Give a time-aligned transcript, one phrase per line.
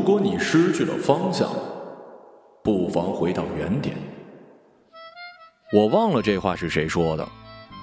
[0.00, 1.46] 如果你失去了方向，
[2.64, 3.94] 不妨回到原点。
[5.74, 7.28] 我忘了这话是谁说的，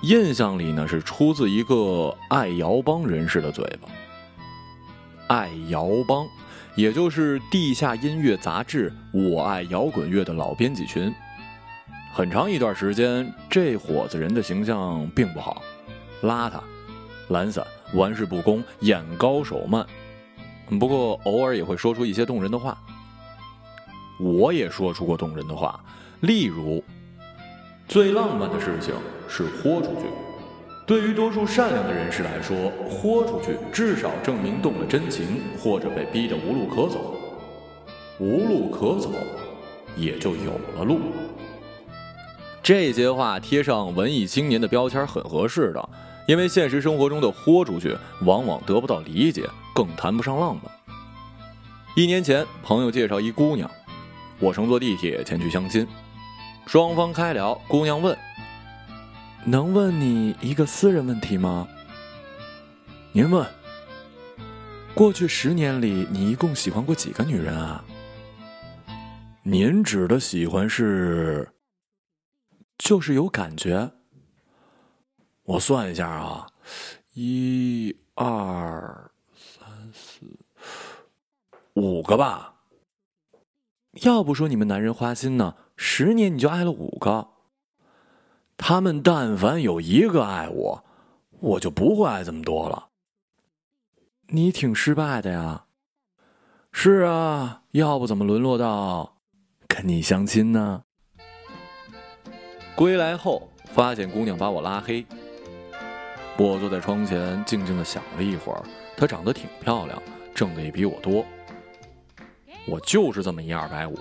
[0.01, 3.87] 印象里呢是出自一个爱摇帮人士的嘴巴。
[5.27, 6.25] 爱摇帮，
[6.75, 8.91] 也就是地下音乐杂志
[9.31, 11.13] 《我爱摇滚乐》的老编辑群。
[12.11, 15.61] 很长一段时间，这伙子人的形象并不好，
[16.23, 16.61] 邋遢、
[17.27, 17.63] 懒散、
[17.93, 19.85] 玩世不恭、眼高手慢。
[20.79, 22.77] 不过偶尔也会说出一些动人的话。
[24.19, 25.79] 我也说出过动人的话，
[26.21, 26.83] 例如：
[27.87, 28.93] 最浪漫的事情
[29.29, 30.07] 是豁出去。
[30.87, 37.13] 对于多数善良的人士来说，豁出去至少证明动了真情，或者被逼得无路可走。
[38.19, 39.11] 无路可走，
[39.95, 40.99] 也就有了路。
[42.63, 45.89] 这些话贴上文艺青年的标签很合适的，
[46.27, 50.71] 因为现实生活中的豁出去往往得不到理解，更谈不上浪漫。
[51.95, 53.71] 一年前，朋友介绍一姑娘，
[54.39, 55.87] 我乘坐地铁前去相亲，
[56.65, 58.15] 双方开聊，姑娘问。
[59.45, 61.65] 能问你一个私人问题吗？
[63.13, 63.47] 您问。
[64.93, 67.81] 过去十年里，你一共喜欢过几个女人啊？
[69.43, 71.53] 您指的喜欢是，
[72.77, 73.91] 就是有感觉。
[75.47, 76.45] 我算一下啊，
[77.13, 80.25] 一、二、三、四、
[81.73, 82.53] 五个吧。
[84.01, 87.29] 要不说你们男人花心呢，十年你就爱了五个。
[88.57, 90.83] 他们但凡有一个爱我，
[91.39, 92.89] 我就不会爱这么多了。
[94.27, 95.67] 你挺失败的呀。
[96.73, 99.17] 是啊，要不怎么沦落到
[99.65, 100.83] 跟你相亲呢？
[102.75, 105.05] 归来后发现姑娘把我拉黑。
[106.37, 108.63] 我坐在窗前静静的想了一会儿，
[108.95, 110.01] 她长得挺漂亮，
[110.35, 111.25] 挣的也比我多。
[112.67, 113.97] 我就是这么一二百五，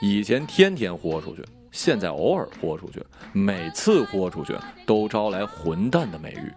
[0.00, 1.44] 以前天天豁出去。
[1.70, 6.52] 现在偶尔豁出去，每次豁出去都招来混蛋的美誉。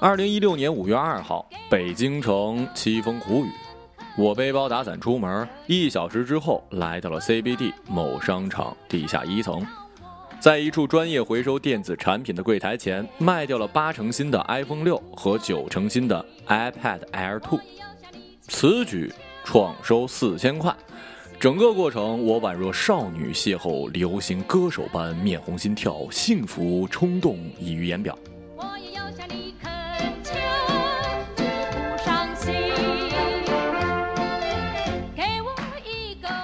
[0.00, 3.50] 二零一六年五月二号，北京城凄风苦雨，
[4.18, 9.64] 我背包打伞出门，一小时之后来到了 CBD 某商场地下一层，
[10.40, 17.60] 在一处专业回收电子产品的柜台前，卖掉了八成新的 iPhone 六和九成新的 iPad Air 2，
[18.48, 19.12] 此举
[19.44, 20.74] 创收四千块。
[21.38, 28.18] 整个过程，我宛若少女邂逅流行歌手般面红心跳，幸福冲动溢于言表。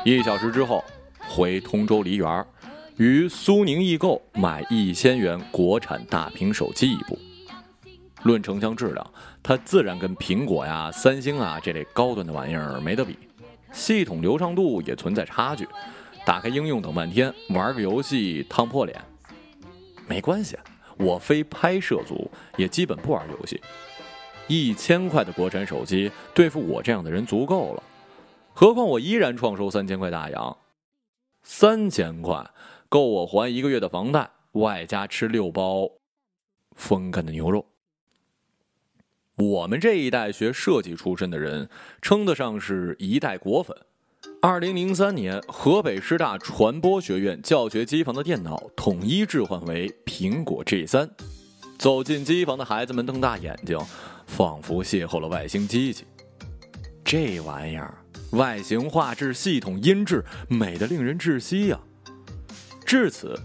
[0.04, 0.84] 一小时之后，
[1.28, 2.46] 回通州梨园，
[2.96, 7.18] 于苏宁易购买一千元国产大屏手机一部。
[8.22, 9.12] 论成像质量，
[9.42, 13.18] 它自然跟苹果呀、三星啊这类高端的玩意儿没得比。
[13.70, 15.68] 系统流畅度也存在差距，
[16.24, 18.98] 打开应用等半天，玩个游戏烫破脸。
[20.08, 20.56] 没关系，
[20.96, 23.60] 我非拍摄族，也基本不玩游戏。
[24.46, 27.82] 一千块的国产手机对付我这样的人足够了，
[28.54, 30.56] 何况我依然创收三千块大洋。
[31.48, 32.44] 三千块
[32.96, 35.86] 够我还一个月的房贷，外加吃六包
[36.74, 37.66] 风干的牛肉。
[39.36, 41.68] 我们这一代学设计出身的人，
[42.00, 43.76] 称得上是一代果粉。
[44.40, 51.10] 二零零三年，河北师大传播学院教学机房的电脑统一置换为苹果 G 三。
[51.78, 53.78] 走进机房的孩子们瞪大眼睛，
[54.26, 56.06] 仿佛邂逅了外星机器。
[57.04, 61.78] 这玩意儿，外形、画质、系统、音质，美得令人窒息呀！
[62.86, 63.38] 至此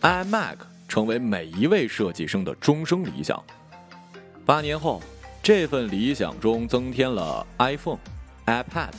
[0.00, 0.56] ，iMac
[0.88, 3.42] 成为每一位设计生的终生理想。
[4.46, 5.02] 八年后。
[5.42, 8.00] 这份理想中增添了 iPhone、
[8.46, 8.90] iPad、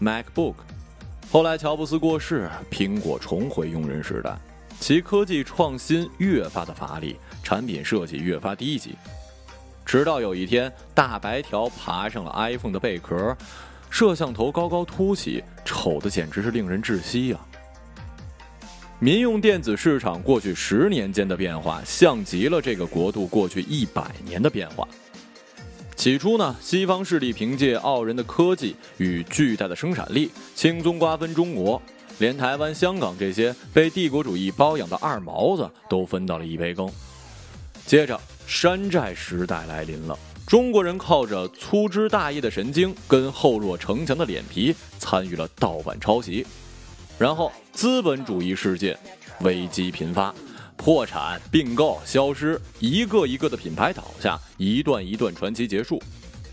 [0.00, 0.54] MacBook。
[1.30, 4.36] 后来乔布斯过世，苹果重回庸人时代，
[4.80, 7.14] 其科技创新越发的乏力，
[7.44, 8.96] 产品设计越发低级。
[9.86, 13.36] 直到有一天，大白条爬上了 iPhone 的贝壳，
[13.88, 17.38] 摄像头高高凸起，丑的简直是令人窒息呀！
[19.02, 24.86] 民用电子市场过去十年间的变化，像极了这个国度过去一百年的变化。
[25.96, 31.82] 起初呢，西方势力凭借傲人的科技与巨大的生产力，轻松瓜分中国，
[32.18, 36.88] 连台湾、香港这些被帝国主义包养的二毛子都分到了一杯羹。
[37.84, 40.16] 接着，山寨时代来临了，
[40.46, 46.46] 中国人靠着粗枝大叶的神经跟厚若城墙的脸皮，参与了盗版抄袭，
[47.22, 48.98] 然后资本主义世界
[49.42, 50.34] 危机频发。
[50.76, 56.02] 破产、并购、消失，一个一个的品牌倒下，一段一段传奇结束。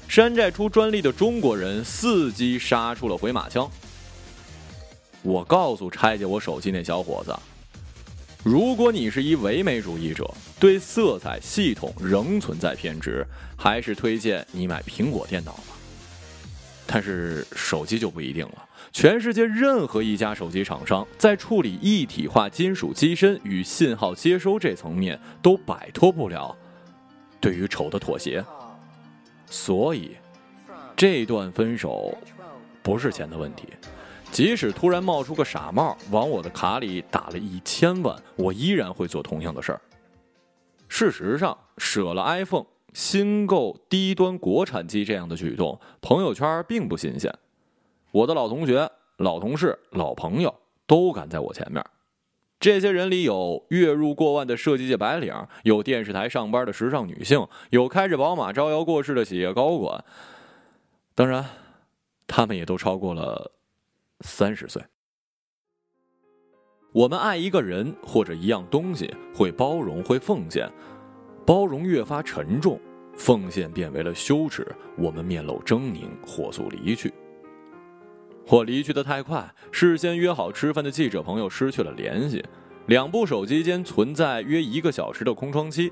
[0.07, 3.67] 山寨出专利的中国人伺机杀出了回马枪。
[5.23, 7.35] 我告诉拆解我手机那小伙子，
[8.43, 13.25] 如果你是一唯美主义者，对色彩系统仍存在偏执，
[13.57, 15.78] 还是推荐你买苹果电脑吧。
[16.91, 18.65] 但是手机就不一定了。
[18.91, 26.57] 全世界任何一家手机厂商在处理一体化金属机身与信号接收这层面，都摆脱不了
[27.39, 28.43] 对于丑的妥协。
[29.45, 30.17] 所以，
[30.95, 32.17] 这段分手
[32.81, 33.67] 不是钱的问题。
[34.31, 39.81] 即使突然冒出个傻帽，往我的卡里打了一千万，我依然会做同样的事儿。
[40.87, 42.65] 事实上，舍了 iPhone，
[42.99, 47.33] 新购低端国产机这样的举动，朋友圈并不新鲜。
[48.11, 50.53] 我的老同学、老同事、老朋友
[50.85, 51.81] 都赶在我前面。
[52.59, 60.03] 这些人里有月入过万的设计界白领，有电视台上班的时尚女性，有开着宝马招摇过市的企业高管。
[61.15, 61.45] 当然，
[62.27, 63.53] 他们也都超过了
[64.19, 64.83] 三十岁。
[66.91, 70.69] 我们爱一个人或者一样东西，会包容，会奉献。
[71.45, 72.79] 包容越发沉重，
[73.19, 74.65] 奉献变为了羞耻。
[74.97, 77.13] 我们面露狰狞，火速离去。
[78.47, 82.43] 我离去的太快，事先约好吃饭的记者朋友失去了联系，
[82.87, 85.91] 两部手机间存在约一个小时的空窗期。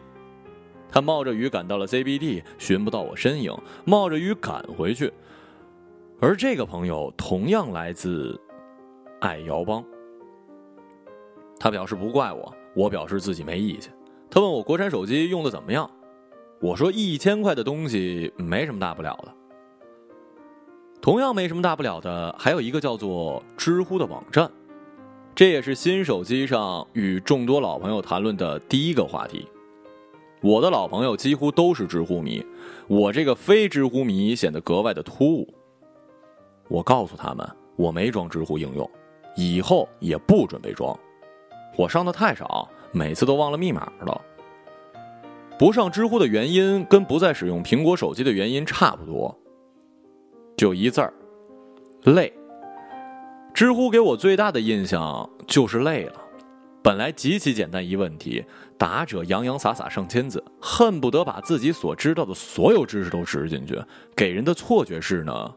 [0.90, 5.12] 他冒着雨赶到了 CBD，寻不到我身影，冒着雨赶回去。
[6.20, 8.40] 而这个朋友同样来自
[9.20, 9.84] 爱瑶帮。
[11.60, 13.94] 他表示不怪我，我表示自己没意见。
[14.32, 15.90] 他问我国产手机用的怎么样，
[16.59, 19.33] 我说一千块的东西没什么大不了的。
[21.00, 24.50] 同样没什么大不了的，还有一个叫做知乎的网站，
[25.36, 29.48] 这也是新手机上与众多老朋友谈论的第一个话题。
[30.42, 32.44] 我的老朋友几乎都是知乎迷，
[32.88, 35.48] 我这个非知乎迷显得格外的突兀。
[36.68, 38.89] 我告诉他们，我没装知乎应用，
[39.36, 40.98] 以后也不准备装。
[41.77, 44.21] 我上的太少，每次都忘了密码了。
[45.57, 49.36] 不上知乎的原因跟不再使用苹果手机的原因差不多。
[50.56, 51.13] 就一字儿，
[52.04, 52.31] 累。
[53.54, 56.13] 知乎给我最大的印象就是累了。
[56.83, 58.45] 本来极其简单一问题，
[58.77, 63.81] 答者洋洋洒洒上千字，恨不得把自己所知道的所有知识都植入进去，
[64.15, 65.56] 给人的错觉是呢，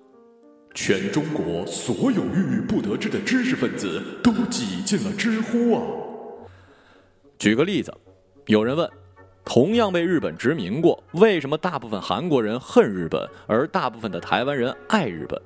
[0.75, 5.82] 全中国所有郁郁不得志的知识分子都挤进了知乎啊。
[7.38, 7.94] 举个例子，
[8.47, 8.91] 有人问。
[9.45, 15.41] 同样被日本殖民过，为什么大部分韩国人恨日本，而大部分的台湾人爱日本？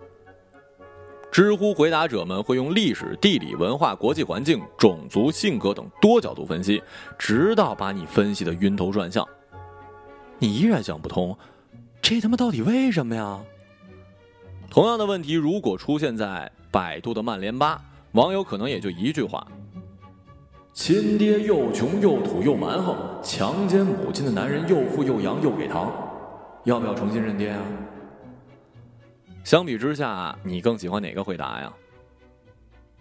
[1.32, 6.82] 知乎回答者们会用历史、地理、文化、国际环境、种族、性格等多角度分析，
[7.19, 9.26] 直到把你分析的晕头转向。
[10.38, 11.37] 你依然想不通，
[12.02, 13.40] 这他妈到底为什么呀？
[14.70, 17.82] 同样的问题如果出现在百度的曼联吧，
[18.12, 19.47] 网友可能也就一句话。
[20.75, 25.93] 亲爹又穷又土又蛮横，强奸母亲的男人又富又洋又给糖，
[26.65, 27.62] 要不要重新认爹啊？
[29.44, 31.73] 相比之下，你更喜欢哪个回答呀？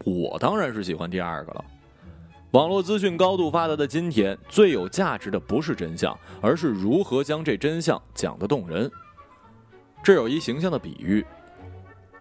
[0.06, 1.66] 我当然是喜欢第二个了。
[2.52, 8.90] 网络资讯高度发达的今天，最有价值的不是真相，而是如何将这真相讲得动人。
[10.04, 11.26] 这有一形象的比喻：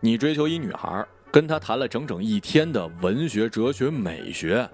[0.01, 4.67] 你追求一女孩，跟她谈了整整一天的文学、哲学、美学。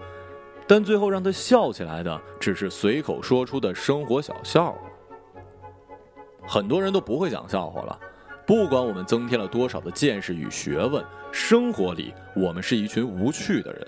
[0.69, 4.79] 但最后让他笑起来的，只是随口说出的生活小笑话。
[6.47, 7.99] 很多人都不会讲笑话了，
[8.45, 13.87] 不管我们增添了多少的见识与学问，生活里我们是一群无趣的人。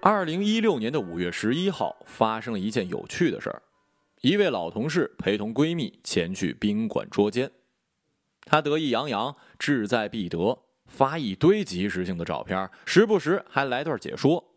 [0.00, 3.60] 二零一六年的五月十一号，发生了一件有趣的事儿：
[4.20, 7.50] 一位老同事陪同闺蜜前去宾馆捉奸，
[8.44, 14.49] 她得意洋洋，志在必得，发一堆即时性的照片，时不时还来段解说。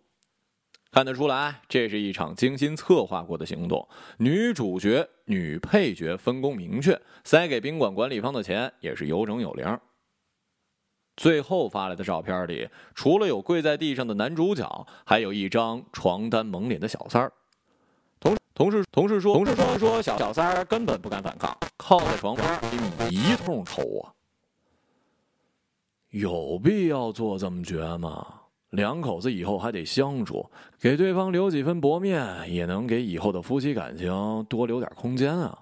[0.94, 3.90] 看得出来，这是一场精心策划过的行动。
[4.18, 9.80] 女主角、女配角分工明确，塞给宾馆管理方的钱也是有整有零。
[11.18, 17.34] 最后发来的照片里，除了有跪在地上的男主角，还有一张床单蒙脸的小三儿。
[18.20, 24.14] 同同事同事说，同事说说小小三儿根本不敢反抗，靠在床边给你一通抽啊！
[26.12, 28.42] 有必要做这么绝吗？
[28.74, 30.50] 两口子以后还得相处，
[30.80, 35.60] 给对方留几分薄面，也能给以后的夫妻感情多留点空间啊。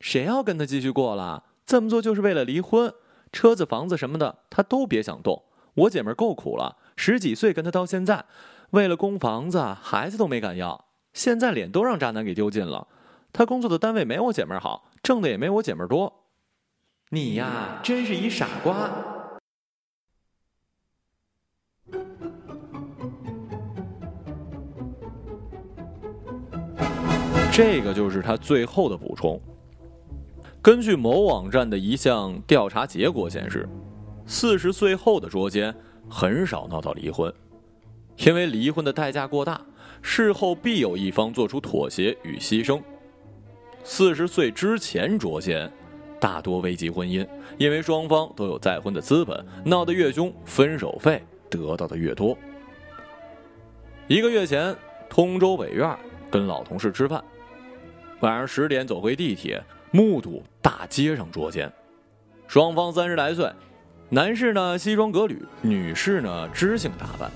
[0.00, 1.44] 谁要跟他继续过了？
[1.64, 2.92] 这么做就是为了离婚，
[3.32, 5.44] 车子、房子什么的他都别想动。
[5.74, 8.26] 我姐们够苦了，十几岁跟他到现在，
[8.72, 10.84] 为了供房子，孩子都没敢要，
[11.14, 12.86] 现在脸都让渣男给丢尽了。
[13.32, 16.26] 他工作的单位没我姐们好，挣的也没我姐们多，
[17.08, 18.90] 你呀，真是一傻瓜。
[27.56, 29.40] 这个就是他最后的补充。
[30.60, 33.68] 根据某网站的一项调查结果显示，
[34.26, 35.72] 四十岁后的捉奸
[36.10, 37.32] 很少闹到离婚，
[38.16, 39.60] 因为离婚的代价过大，
[40.02, 42.82] 事后必有一方做出妥协与牺牲。
[43.84, 45.70] 四十岁之前捉奸，
[46.18, 47.24] 大多危及婚姻，
[47.56, 52.36] 因为双方都有再婚的资本，闹得越凶，分手费得到的越多。
[54.08, 54.74] 一个月前，
[55.08, 55.96] 通州北院
[56.32, 57.22] 跟老同事吃饭。
[58.24, 61.70] 晚上十点走回地铁，目睹大街上捉奸，
[62.48, 63.52] 双方三十来岁，
[64.08, 67.30] 男士呢西装革履，女士呢知性打扮，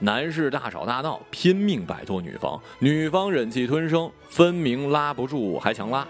[0.00, 6.04] 男士大吵大闹，拼命摆脱女方，女方忍气吞声，分明拉不住还强拉。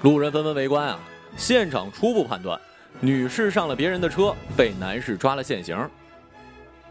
[0.00, 0.98] 路人纷纷围观啊，
[1.36, 2.58] 现场初步判断，
[2.98, 5.76] 女士上了别人的车，被男士抓了现行。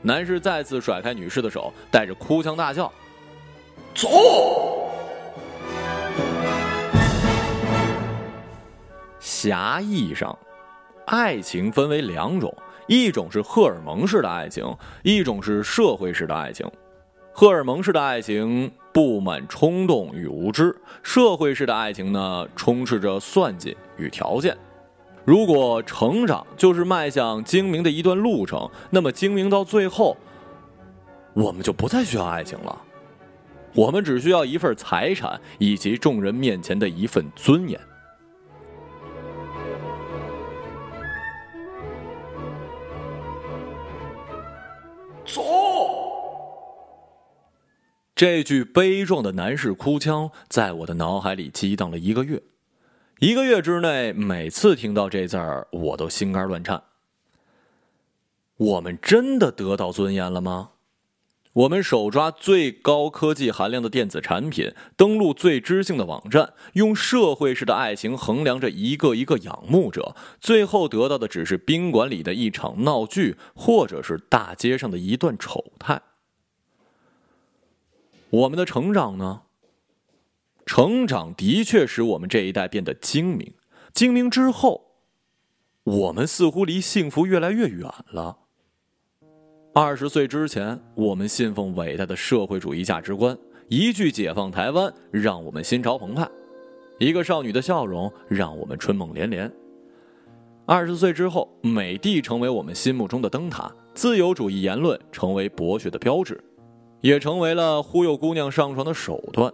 [0.04, 2.94] 男士再次甩开女士的手，带着哭腔大叫
[3.96, 4.08] ：“走！”
[9.42, 10.38] 狭义上，
[11.06, 12.54] 爱情分为两种，
[12.88, 14.66] 一种是荷尔蒙式的爱情，
[15.02, 16.70] 一种是社会式的爱情。
[17.32, 24.58] 荷尔蒙式的爱情布满冲动与无知，社会式的爱情呢，充斥着算计与条件。
[25.24, 30.18] 如果成长就是迈向精明的一段路程，那么精明到最后，
[31.34, 32.78] 我们就不再需要爱情了，
[33.74, 37.80] 我们只需要一份财产以及众人面前的一份尊严。
[48.20, 52.44] 这句悲壮的男士哭腔在我的脑海里激荡了一个月，
[53.20, 56.84] 一个月之内，每次听到这字儿，我都心肝乱颤。
[58.58, 60.72] 我们真的得到尊严了吗？
[61.54, 76.02] 我们手抓最高科技含量的电子产品，登录最知性的网站，用社会式的爱情衡量着一个一个仰慕者，最后得到的只是宾馆里的一场闹剧，或者是大街上的一段丑态。
[78.32, 79.42] 我们的成长呢？
[80.66, 83.54] 成长的确使我们这一代变得精明，
[83.92, 84.92] 精明之后，
[85.84, 88.38] 我们似乎离幸福越来越远了。
[89.74, 93.36] 二十岁之前，我们信奉伟大的社会主义价值观，
[93.68, 96.30] 一句“解放台湾”让我们心潮澎湃，
[97.00, 99.52] 一个少女的笑容让我们春梦连连。
[100.68, 106.40] 二十岁之后，美帝成为我们心目中的灯塔，自由主义言论成为博学的标志，
[107.02, 109.54] 也成为了忽悠姑娘上床的手段。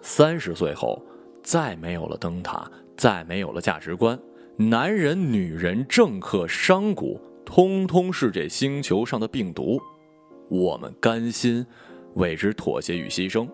[0.00, 1.02] 三十岁后，
[1.42, 4.18] 再没有了灯塔，再没有了价值观，
[4.56, 7.20] 男人、女人、政客、商贾。
[7.44, 9.80] 通通是这星球上的病毒，
[10.50, 11.64] 我们甘心
[12.12, 13.48] 为之妥协与牺牲，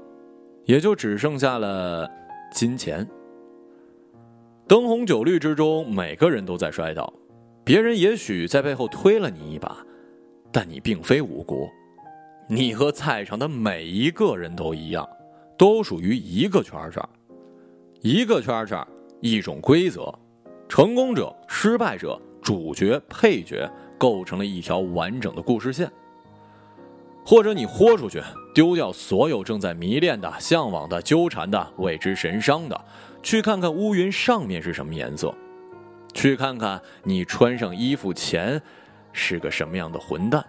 [0.64, 2.10] 也就只剩下了
[2.52, 3.08] 金钱。
[4.66, 7.12] 灯红酒绿之中，每个人都在摔倒，
[7.62, 9.78] 别人也许在背后推了你一把，
[10.50, 11.68] 但你并非无辜。
[12.48, 15.08] 你和在场的每一个人都一样，
[15.56, 17.02] 都属于一个圈圈，
[18.00, 18.86] 一个圈圈，
[19.20, 20.12] 一种规则，
[20.68, 23.70] 成功者、失败者、主角、配角。
[23.96, 25.90] 构成了一条完整的故事线，
[27.24, 28.20] 或者你豁出去，
[28.52, 32.78] 丢掉所有正在迷恋的、向往的、纠缠的、为之神伤的，
[33.22, 35.32] 去看看乌云上面是什么颜色，
[36.12, 38.60] 去看看你穿上衣服前
[39.12, 40.44] 是个什么样的混蛋。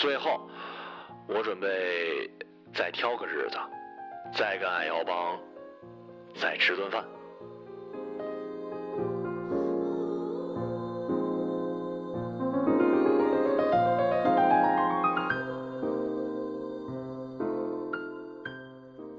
[0.00, 0.48] 最后，
[1.28, 2.30] 我准备
[2.72, 3.58] 再挑个日子。
[4.34, 5.38] 再跟矮腰帮
[6.34, 7.04] 再吃顿饭。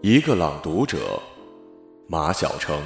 [0.01, 1.21] 一个朗读者，
[2.07, 2.81] 马晓成。